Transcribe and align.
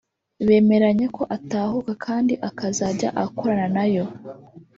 bemeranya 0.47 1.07
ko 1.15 1.23
atahuka 1.37 1.91
kandi 2.05 2.33
akazajya 2.49 3.09
akorana 3.23 3.67
nayo 3.75 4.05